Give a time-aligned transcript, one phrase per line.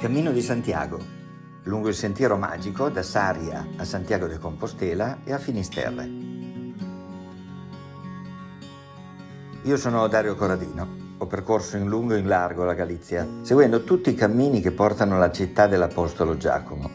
[0.00, 0.98] Cammino di Santiago,
[1.64, 6.08] lungo il sentiero magico da Saria a Santiago de Compostela e a Finisterre.
[9.64, 14.08] Io sono Dario Corradino, ho percorso in lungo e in largo la Galizia, seguendo tutti
[14.08, 16.88] i cammini che portano alla città dell'Apostolo Giacomo.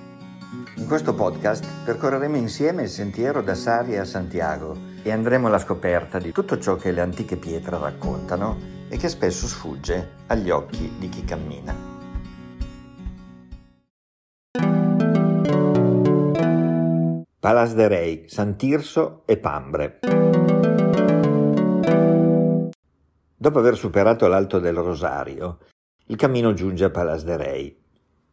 [0.77, 6.17] In questo podcast percorreremo insieme il sentiero da Saria a Santiago e andremo alla scoperta
[6.17, 8.57] di tutto ciò che le antiche pietre raccontano
[8.89, 11.84] e che spesso sfugge agli occhi di chi cammina.
[17.45, 19.99] Palas de Rei, San Tirso e Pambre.
[23.37, 25.59] Dopo aver superato l'Alto del Rosario,
[26.07, 27.77] il cammino giunge a Palas de Rei,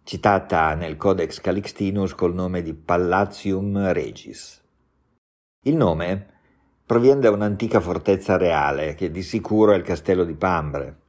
[0.03, 4.63] citata nel Codex Calixtinus col nome di Pallatium Regis.
[5.65, 6.29] Il nome
[6.87, 11.01] proviene da un'antica fortezza reale che di sicuro è il castello di Pambre.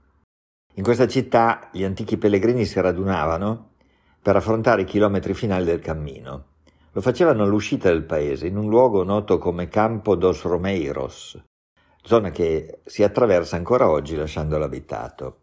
[0.74, 3.76] In questa città gli antichi pellegrini si radunavano
[4.22, 6.52] per affrontare i chilometri finali del cammino.
[6.96, 11.42] Lo facevano all'uscita del paese, in un luogo noto come Campo dos Romeiros,
[12.04, 15.38] zona che si attraversa ancora oggi lasciandolo abitato.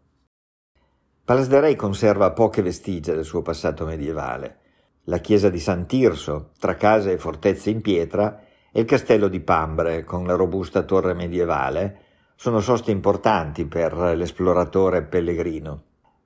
[1.25, 4.59] Palas de Rey conserva poche vestigia del suo passato medievale.
[5.05, 9.41] La chiesa di San Tirso, tra case e fortezze in pietra, e il castello di
[9.41, 11.99] Pambre, con la robusta torre medievale,
[12.35, 15.83] sono soste importanti per l'esploratore pellegrino.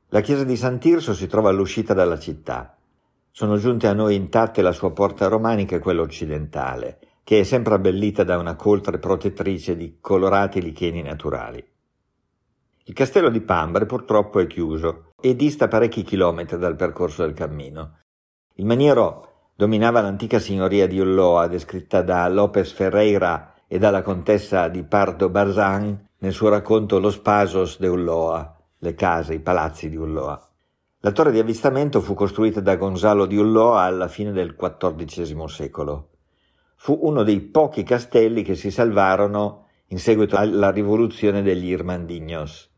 [0.10, 2.78] La chiesa di San Tirso si trova all'uscita dalla città.
[3.38, 7.73] Sono giunte a noi intatte la sua porta romanica e quella occidentale, che è sempre
[7.73, 11.61] abbellita da una coltre protettrice di colorati licheni naturali.
[12.86, 17.97] Il castello di Pambre purtroppo è chiuso e dista parecchi chilometri dal percorso del cammino.
[18.53, 24.81] Il maniero dominava l'antica signoria di Ulloa, descritta da Lopez Ferreira e dalla contessa di
[24.83, 30.45] Pardo Barzan nel suo racconto Los Pasos de Ulloa, le case, i palazzi di Ulloa.
[31.06, 36.10] La torre di avvistamento fu costruita da Gonzalo di Ulloa alla fine del XIV secolo.
[36.77, 42.71] Fu uno dei pochi castelli che si salvarono in seguito alla rivoluzione degli Irmandignos.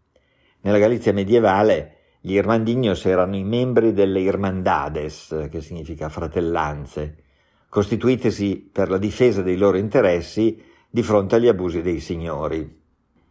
[0.60, 7.24] Nella Galizia medievale gli Irmandignos erano i membri delle Irmandades, che significa fratellanze,
[7.70, 12.78] costituitesi per la difesa dei loro interessi di fronte agli abusi dei signori.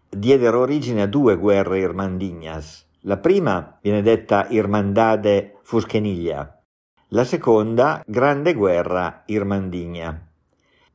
[0.09, 6.61] Diedero origine a due guerre irmandignas, la prima viene detta Irmandade Fuscheniglia,
[7.11, 10.29] la seconda Grande Guerra Irmandigna.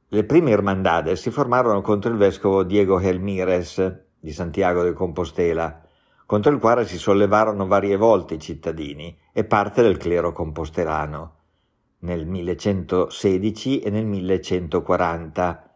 [0.09, 5.81] Le prime Irmandade si formarono contro il vescovo Diego Helmires di Santiago de Compostela,
[6.25, 11.35] contro il quale si sollevarono varie volte i cittadini e parte del clero compostelano,
[11.99, 15.75] nel 1116 e nel 1140.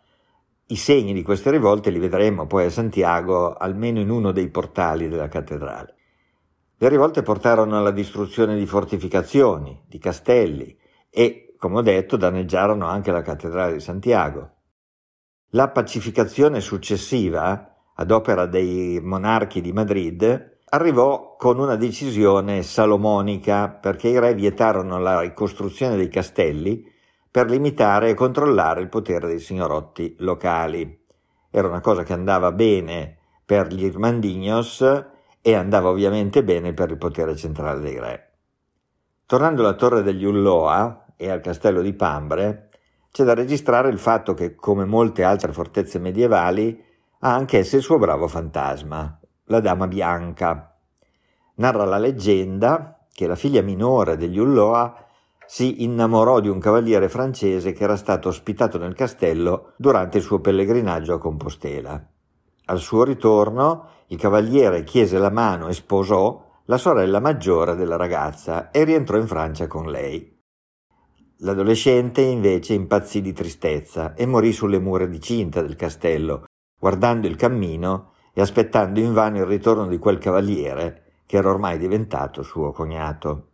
[0.66, 5.08] I segni di queste rivolte li vedremo poi a Santiago almeno in uno dei portali
[5.08, 5.95] della cattedrale.
[6.86, 10.78] Le rivolte portarono alla distruzione di fortificazioni, di castelli
[11.10, 14.52] e, come ho detto, danneggiarono anche la cattedrale di Santiago.
[15.54, 24.10] La pacificazione successiva, ad opera dei monarchi di Madrid, arrivò con una decisione salomonica perché
[24.10, 26.88] i re vietarono la ricostruzione dei castelli
[27.32, 31.04] per limitare e controllare il potere dei signorotti locali.
[31.50, 35.14] Era una cosa che andava bene per gli Irmandignos
[35.48, 38.32] e andava ovviamente bene per il potere centrale dei re.
[39.28, 42.70] Tornando alla torre degli Ulloa e al castello di Pambre,
[43.12, 46.84] c'è da registrare il fatto che, come molte altre fortezze medievali,
[47.20, 50.76] ha anch'essa il suo bravo fantasma, la Dama Bianca.
[51.58, 54.96] Narra la leggenda che la figlia minore degli Ulloa
[55.46, 60.40] si innamorò di un cavaliere francese che era stato ospitato nel castello durante il suo
[60.40, 62.04] pellegrinaggio a Compostela.
[62.66, 68.72] Al suo ritorno, il cavaliere chiese la mano e sposò la sorella maggiore della ragazza
[68.72, 70.34] e rientrò in Francia con lei.
[71.40, 76.46] L'adolescente invece impazzì di tristezza e morì sulle mura di cinta del castello,
[76.80, 82.42] guardando il cammino e aspettando invano il ritorno di quel cavaliere che era ormai diventato
[82.42, 83.50] suo cognato.